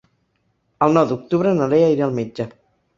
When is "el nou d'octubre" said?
0.87-1.55